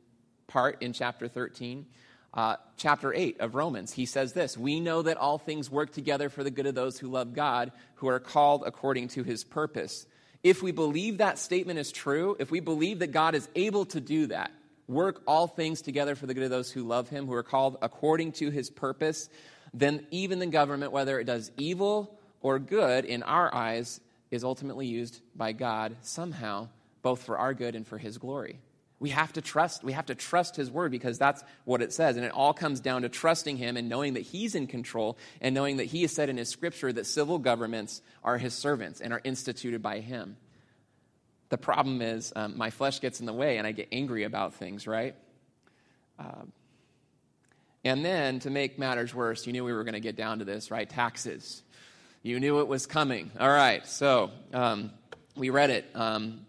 [0.48, 1.86] part in chapter 13
[2.34, 3.92] uh, chapter 8 of Romans.
[3.94, 6.98] He says this We know that all things work together for the good of those
[6.98, 10.06] who love God, who are called according to his purpose.
[10.44, 14.02] If we believe that statement is true, if we believe that God is able to
[14.02, 14.52] do that,
[14.88, 17.78] work all things together for the good of those who love him, who are called
[17.82, 19.30] according to his purpose,
[19.74, 24.88] then even the government, whether it does evil or good in our eyes, is ultimately
[24.88, 26.68] used by God somehow,
[27.02, 28.60] both for our good and for his glory.
[29.04, 29.84] We have to trust.
[29.84, 32.16] We have to trust his word because that's what it says.
[32.16, 35.54] And it all comes down to trusting him and knowing that he's in control and
[35.54, 39.12] knowing that he has said in his scripture that civil governments are his servants and
[39.12, 40.38] are instituted by him.
[41.50, 44.54] The problem is um, my flesh gets in the way and I get angry about
[44.54, 45.16] things, right?
[46.18, 46.46] Uh,
[47.84, 50.46] and then to make matters worse, you knew we were going to get down to
[50.46, 50.90] this, right?
[50.90, 51.62] Taxes.
[52.22, 53.32] You knew it was coming.
[53.38, 54.92] All right, so um,
[55.36, 55.92] we read it.
[55.94, 56.46] Um,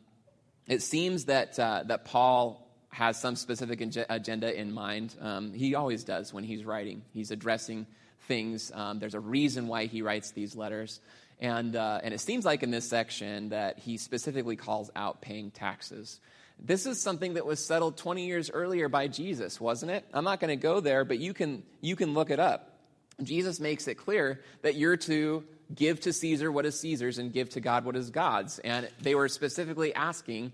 [0.67, 5.15] it seems that, uh, that Paul has some specific agenda in mind.
[5.21, 7.87] Um, he always does when he's writing, he's addressing
[8.29, 8.71] things.
[8.73, 11.01] Um, there's a reason why he writes these letters.
[11.41, 15.51] And, uh, and it seems like in this section that he specifically calls out paying
[15.51, 16.21] taxes.
[16.59, 20.05] This is something that was settled 20 years earlier by Jesus, wasn't it?
[20.13, 22.79] I'm not going to go there, but you can, you can look it up.
[23.23, 27.51] Jesus makes it clear that you're to give to Caesar what is Caesar's and give
[27.51, 28.59] to God what is God's.
[28.59, 30.53] And they were specifically asking,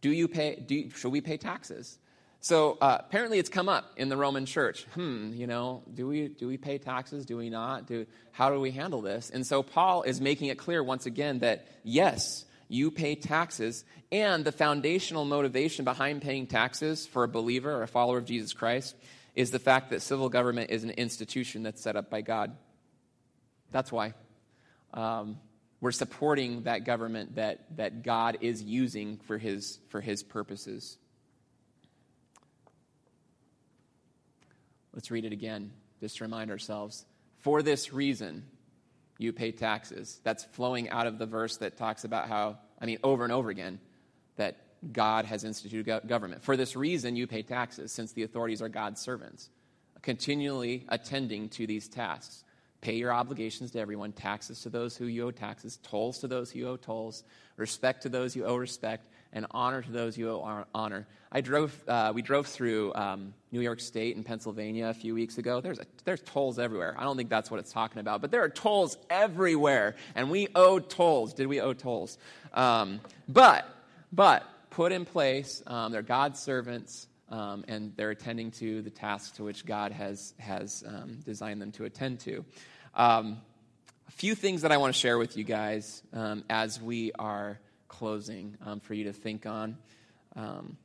[0.00, 1.98] do you pay, do should we pay taxes?
[2.40, 4.84] So uh, apparently it's come up in the Roman church.
[4.94, 7.24] Hmm, you know, do we, do we pay taxes?
[7.24, 7.86] Do we not?
[7.86, 9.30] Do, how do we handle this?
[9.30, 13.84] And so Paul is making it clear once again that yes, you pay taxes.
[14.10, 18.52] And the foundational motivation behind paying taxes for a believer or a follower of Jesus
[18.52, 18.96] Christ
[19.36, 22.56] is the fact that civil government is an institution that's set up by God.
[23.70, 24.14] That's why.
[24.94, 25.38] Um,
[25.80, 30.96] we're supporting that government that, that God is using for his, for his purposes.
[34.94, 37.04] Let's read it again, just to remind ourselves.
[37.38, 38.44] For this reason,
[39.18, 40.20] you pay taxes.
[40.22, 43.50] That's flowing out of the verse that talks about how, I mean, over and over
[43.50, 43.80] again,
[44.36, 44.58] that
[44.92, 46.44] God has instituted government.
[46.44, 49.48] For this reason, you pay taxes, since the authorities are God's servants,
[50.02, 52.44] continually attending to these tasks
[52.82, 56.50] pay your obligations to everyone, taxes to those who you owe taxes, tolls to those
[56.50, 57.22] who you owe tolls,
[57.56, 61.06] respect to those you owe respect, and honor to those you owe honor.
[61.30, 65.38] I drove, uh, we drove through um, New York State and Pennsylvania a few weeks
[65.38, 65.60] ago.
[65.60, 66.94] There's, a, there's tolls everywhere.
[66.98, 70.48] I don't think that's what it's talking about, but there are tolls everywhere, and we
[70.54, 71.34] owe tolls.
[71.34, 72.18] Did we owe tolls?
[72.52, 73.64] Um, but,
[74.12, 77.06] but, put in place, um, they're God's servants.
[77.28, 81.72] Um, and they're attending to the tasks to which God has, has um, designed them
[81.72, 82.44] to attend to.
[82.94, 83.40] Um,
[84.06, 87.58] a few things that I want to share with you guys um, as we are
[87.88, 89.78] closing um, for you to think on.
[90.36, 90.76] Um,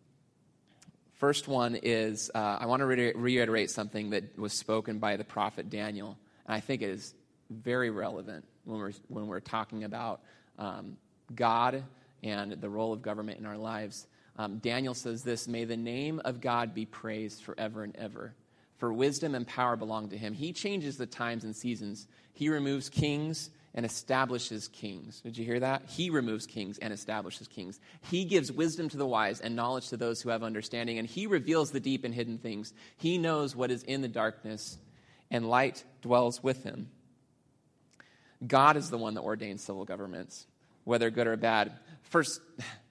[1.16, 5.26] first one is uh, I want to re- reiterate something that was spoken by the
[5.26, 7.14] prophet Daniel, and I think it is
[7.50, 10.22] very relevant when we're, when we're talking about
[10.58, 10.96] um,
[11.36, 11.84] God
[12.24, 14.08] and the role of government in our lives.
[14.38, 18.34] Um, Daniel says this May the name of God be praised forever and ever
[18.78, 20.34] for wisdom and power belong to him.
[20.34, 22.08] He changes the times and seasons.
[22.34, 25.22] He removes kings and establishes kings.
[25.22, 25.84] Did you hear that?
[25.88, 27.80] He removes kings and establishes kings.
[28.10, 31.28] He gives wisdom to the wise and knowledge to those who have understanding, and he
[31.28, 32.74] reveals the deep and hidden things.
[32.98, 34.78] He knows what is in the darkness,
[35.30, 36.90] and light dwells with him.
[38.46, 40.46] God is the one that ordains civil governments,
[40.84, 41.74] whether good or bad.
[42.04, 42.42] First,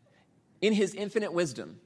[0.61, 1.81] in his infinite wisdom,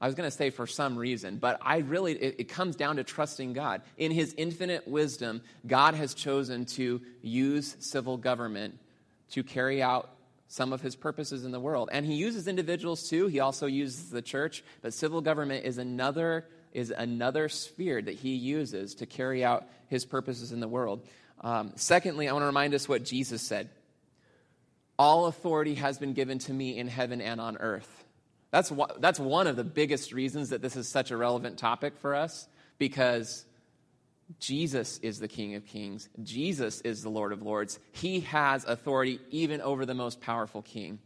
[0.00, 2.96] I was going to say for some reason, but I really, it, it, comes down
[2.96, 3.82] to trusting God.
[3.98, 8.78] In His infinite wisdom, God has chosen to use civil government
[9.32, 10.10] to carry out
[10.48, 11.90] some of His purposes in the world.
[11.92, 16.46] And He uses individuals too, He also uses the church, but civil government is another,
[16.72, 21.06] is another sphere that He uses to carry out His purposes in the world.
[21.42, 23.68] Um, secondly, I want to remind us what Jesus said
[24.98, 28.04] All authority has been given to me in heaven and on earth.
[28.50, 32.14] That's, that's one of the biggest reasons that this is such a relevant topic for
[32.14, 32.48] us
[32.78, 33.44] because
[34.38, 36.08] Jesus is the King of Kings.
[36.22, 37.78] Jesus is the Lord of Lords.
[37.92, 40.98] He has authority even over the most powerful king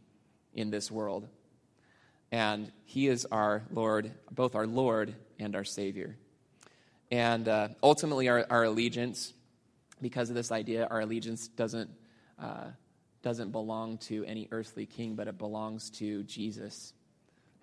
[0.55, 1.29] in this world.
[2.31, 6.17] And He is our Lord, both our Lord and our Savior.
[7.11, 9.33] And uh, ultimately, our, our, allegiance,
[10.01, 11.91] because of this idea, our allegiance doesn't,
[12.43, 12.71] uh,
[13.23, 16.93] doesn't belong to any earthly king, but it belongs to Jesus,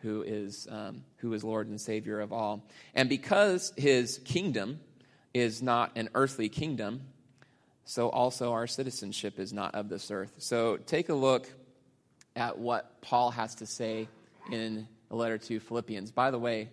[0.01, 2.63] who is, um, who is Lord and Savior of all.
[2.95, 4.79] And because His kingdom,
[5.33, 7.01] is not an earthly kingdom,
[7.85, 10.33] so also our citizenship is not of this earth.
[10.39, 11.49] So take a look
[12.35, 14.07] at what Paul has to say
[14.51, 16.11] in the letter to Philippians.
[16.11, 16.69] By the way,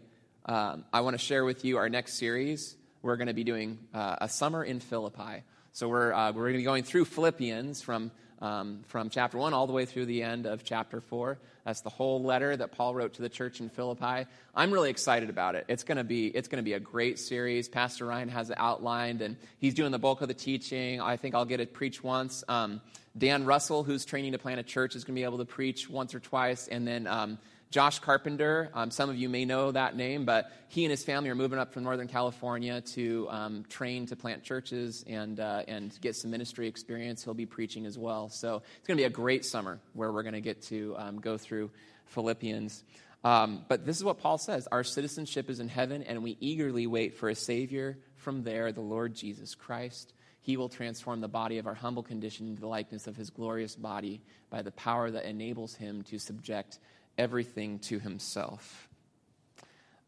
[0.47, 2.76] um, I want to share with you our next series.
[3.03, 5.43] We're going to be doing uh, a summer in Philippi.
[5.72, 8.11] So we're, uh, we're going to be going through Philippians from
[8.41, 11.39] um, from chapter 1 all the way through the end of chapter 4.
[11.69, 14.27] That's the whole letter that Paul wrote to the church in Philippi.
[14.55, 15.66] I'm really excited about it.
[15.69, 17.69] It's going to be it's going to be a great series.
[17.69, 20.99] Pastor Ryan has it outlined, and he's doing the bulk of the teaching.
[21.03, 22.43] I think I'll get it preached once.
[22.49, 22.81] Um,
[23.19, 25.91] Dan Russell, who's training to plant a church, is going to be able to preach
[25.91, 27.37] once or twice, and then um,
[27.71, 31.29] Josh Carpenter, um, some of you may know that name, but he and his family
[31.29, 35.99] are moving up from Northern California to um, train to plant churches and, uh, and
[36.01, 37.23] get some ministry experience.
[37.23, 38.31] He'll be preaching as well.
[38.31, 41.21] So it's going to be a great summer where we're going to get to um,
[41.21, 41.71] go through
[42.07, 42.85] Philippians.
[43.23, 46.87] Um, but this is what Paul says Our citizenship is in heaven, and we eagerly
[46.87, 50.14] wait for a Savior from there, the Lord Jesus Christ.
[50.41, 53.77] He will transform the body of our humble condition into the likeness of his glorious
[53.77, 56.79] body by the power that enables him to subject
[57.19, 58.89] everything to himself.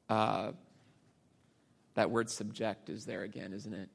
[0.09, 0.53] Uh,
[1.95, 3.89] that word subject is there again, isn't it?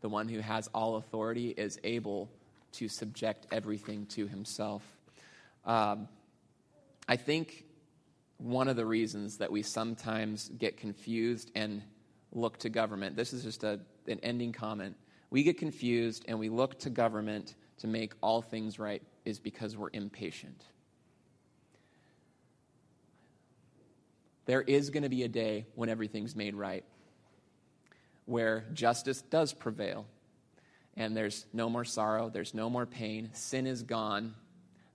[0.00, 2.28] The one who has all authority is able
[2.72, 4.82] to subject everything to himself.
[5.64, 6.08] Um,
[7.08, 7.64] I think
[8.38, 11.82] one of the reasons that we sometimes get confused and
[12.32, 14.96] look to government, this is just a, an ending comment.
[15.30, 19.76] We get confused and we look to government to make all things right, is because
[19.76, 20.64] we're impatient.
[24.46, 26.84] There is going to be a day when everything's made right,
[28.26, 30.06] where justice does prevail,
[30.96, 34.34] and there's no more sorrow, there's no more pain, sin is gone,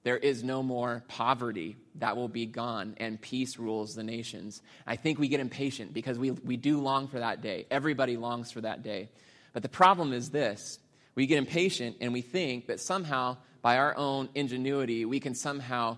[0.04, 4.62] there is no more poverty that will be gone, and peace rules the nations.
[4.86, 7.66] I think we get impatient because we, we do long for that day.
[7.70, 9.10] Everybody longs for that day.
[9.54, 10.80] But the problem is this
[11.16, 15.98] we get impatient and we think that somehow, by our own ingenuity, we can somehow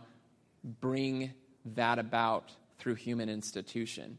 [0.63, 1.33] bring
[1.75, 4.17] that about through human institution.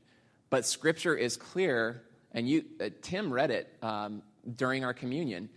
[0.51, 2.03] But Scripture is clear,
[2.33, 4.23] and you, uh, Tim read it um,
[4.57, 5.49] during our communion.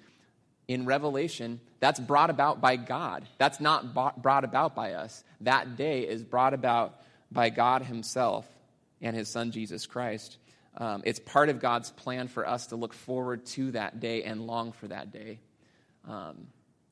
[0.67, 3.27] In Revelation, that's brought about by God.
[3.37, 5.23] That's not brought about by us.
[5.41, 7.01] That day is brought about
[7.31, 8.47] by God Himself
[9.01, 10.37] and His Son Jesus Christ.
[10.77, 14.47] Um, it's part of God's plan for us to look forward to that day and
[14.47, 15.39] long for that day
[16.07, 16.47] um,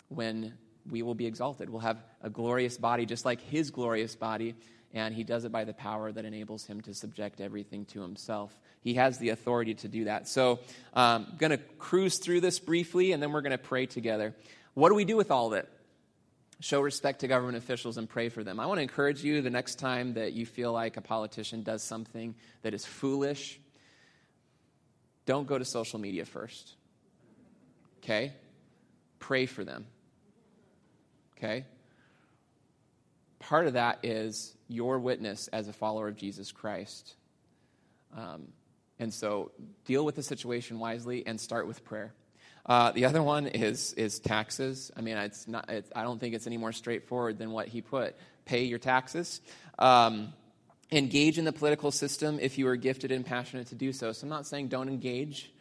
[0.09, 0.53] when
[0.89, 1.69] we will be exalted.
[1.69, 4.55] We'll have a glorious body, just like His glorious body
[4.93, 8.57] and he does it by the power that enables him to subject everything to himself.
[8.81, 10.27] He has the authority to do that.
[10.27, 10.59] So,
[10.93, 14.35] I'm um, going to cruise through this briefly, and then we're going to pray together.
[14.73, 15.69] What do we do with all of it?
[16.59, 18.59] Show respect to government officials and pray for them.
[18.59, 21.83] I want to encourage you the next time that you feel like a politician does
[21.83, 23.59] something that is foolish,
[25.25, 26.75] don't go to social media first.
[28.03, 28.33] Okay?
[29.19, 29.85] Pray for them.
[31.37, 31.65] Okay?
[33.51, 37.15] Part of that is your witness as a follower of Jesus Christ.
[38.15, 38.47] Um,
[38.97, 39.51] and so
[39.83, 42.13] deal with the situation wisely and start with prayer.
[42.65, 44.89] Uh, the other one is, is taxes.
[44.95, 47.81] I mean, it's not, it's, I don't think it's any more straightforward than what he
[47.81, 48.15] put.
[48.45, 49.41] Pay your taxes.
[49.77, 50.31] Um,
[50.89, 54.13] engage in the political system if you are gifted and passionate to do so.
[54.13, 55.51] So I'm not saying don't engage.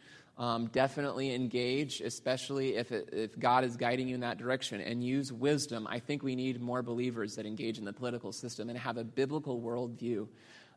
[0.41, 5.03] Um, definitely engage, especially if, it, if God is guiding you in that direction, and
[5.03, 5.85] use wisdom.
[5.87, 9.03] I think we need more believers that engage in the political system and have a
[9.03, 10.27] biblical worldview.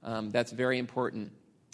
[0.02, 1.32] Um, that's very important.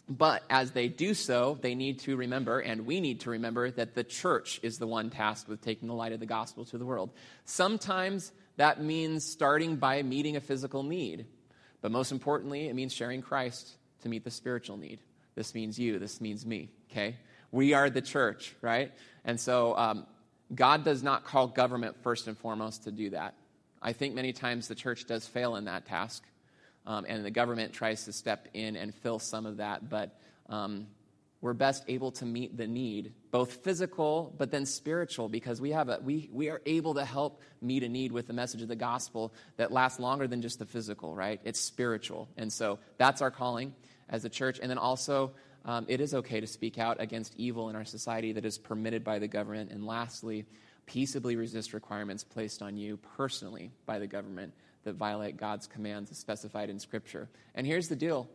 [0.08, 3.96] But as they do so, they need to remember, and we need to remember, that
[3.96, 6.86] the church is the one tasked with taking the light of the gospel to the
[6.86, 7.10] world.
[7.44, 11.26] Sometimes that means starting by meeting a physical need,
[11.80, 13.68] but most importantly, it means sharing Christ
[14.02, 15.00] to meet the spiritual need.
[15.34, 17.16] This means you, this means me, okay?
[17.52, 18.92] We are the church, right?
[19.24, 20.06] And so um,
[20.54, 23.34] God does not call government first and foremost to do that.
[23.82, 26.22] I think many times the church does fail in that task,
[26.86, 30.86] um, and the government tries to step in and fill some of that, but um,
[31.40, 35.88] we're best able to meet the need, both physical but then spiritual, because we, have
[35.88, 38.76] a, we, we are able to help meet a need with the message of the
[38.76, 41.40] gospel that lasts longer than just the physical, right?
[41.44, 42.28] It's spiritual.
[42.36, 43.74] And so that's our calling
[44.10, 44.58] as a church.
[44.60, 45.32] And then also,
[45.64, 49.04] um, it is okay to speak out against evil in our society that is permitted
[49.04, 49.70] by the government.
[49.70, 50.46] And lastly,
[50.86, 54.52] peaceably resist requirements placed on you personally by the government
[54.84, 57.28] that violate God's commands as specified in Scripture.
[57.54, 58.28] And here's the deal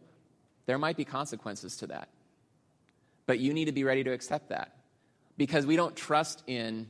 [0.65, 2.09] there might be consequences to that.
[3.26, 4.76] But you need to be ready to accept that
[5.38, 6.88] because we don't trust in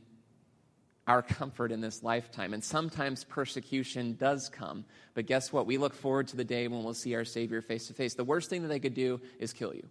[1.08, 2.54] our comfort in this lifetime.
[2.54, 4.86] And sometimes persecution does come.
[5.14, 5.66] But guess what?
[5.66, 8.16] We look forward to the day when we'll see our Savior face to face.
[8.16, 9.88] The worst thing that they could do is kill you.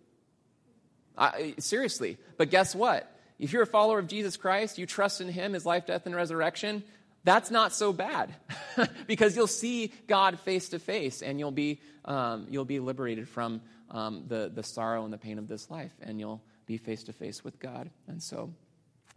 [1.17, 2.19] I, seriously.
[2.37, 3.11] But guess what?
[3.39, 6.15] If you're a follower of Jesus Christ, you trust in Him, His life, death, and
[6.15, 6.85] resurrection,
[7.25, 8.35] that's not so bad
[9.07, 13.63] because you'll see God face to face and you'll be, um, you'll be liberated from
[13.91, 17.13] um, the, the sorrow and the pain of this life and you'll be face to
[17.15, 17.89] face with God.
[18.09, 18.53] And so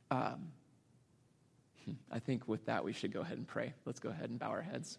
[0.10, 0.48] um,
[2.10, 3.74] I think with that we should go ahead and pray.
[3.86, 4.98] Let's go ahead and bow our heads.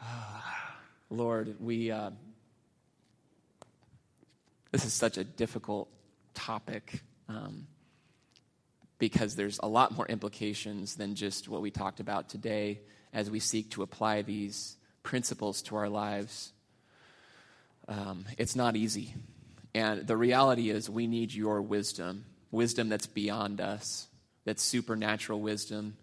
[1.10, 1.90] Lord, we.
[1.90, 2.10] Uh,
[4.70, 5.88] this is such a difficult
[6.34, 7.02] topic.
[7.28, 7.66] Um,
[8.98, 12.80] because there's a lot more implications than just what we talked about today
[13.12, 16.52] as we seek to apply these principles to our lives.
[17.86, 19.14] Um, it's not easy.
[19.74, 24.08] And the reality is, we need your wisdom wisdom that's beyond us,
[24.46, 25.96] that's supernatural wisdom,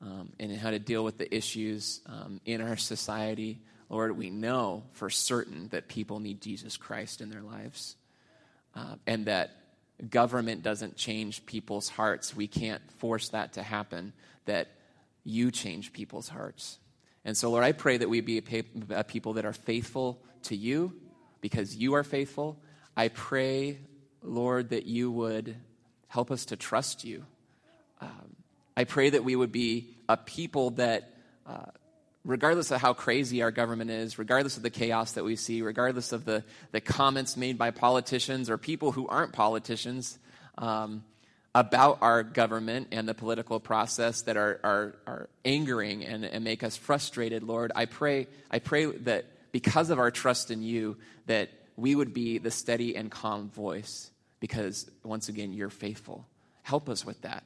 [0.00, 3.60] um, and how to deal with the issues um, in our society.
[3.88, 7.94] Lord, we know for certain that people need Jesus Christ in their lives,
[8.74, 9.50] uh, and that
[10.10, 12.34] government doesn't change people's hearts.
[12.34, 14.12] We can't force that to happen,
[14.46, 14.68] that
[15.24, 16.78] you change people's hearts.
[17.24, 20.56] And so, Lord, I pray that we be a, a people that are faithful to
[20.56, 20.92] you
[21.40, 22.58] because you are faithful.
[22.96, 23.78] I pray,
[24.22, 25.56] Lord, that you would
[26.08, 27.24] help us to trust you.
[28.00, 28.36] Um,
[28.76, 31.10] I pray that we would be a people that
[31.46, 31.70] uh,
[32.24, 36.12] regardless of how crazy our government is, regardless of the chaos that we see, regardless
[36.12, 40.18] of the, the comments made by politicians or people who aren't politicians
[40.58, 41.02] um,
[41.54, 46.62] about our government and the political process that are, are, are angering and, and make
[46.62, 50.96] us frustrated, Lord, I pray, I pray that because of our trust in you,
[51.26, 54.10] that we would be the steady and calm voice
[54.40, 56.26] because, once again, you're faithful.
[56.62, 57.44] Help us with that.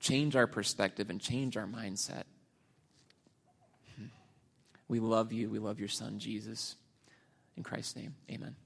[0.00, 2.24] Change our perspective and change our mindset.
[4.88, 5.50] We love you.
[5.50, 6.76] We love your son, Jesus.
[7.56, 8.56] In Christ's name, amen.